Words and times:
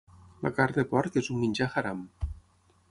La 0.45 0.51
carn 0.59 0.77
de 0.77 0.85
porc 0.95 1.21
és 1.23 1.31
un 1.35 1.39
menjar 1.43 1.71
haram. 1.75 2.03